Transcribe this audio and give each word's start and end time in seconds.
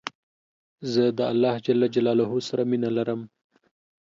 زه 0.91 1.03
د 1.17 1.19
الله 1.31 1.55
ج 1.63 1.67
سره 2.49 2.61
مينه 2.69 2.89
لرم 2.97 3.21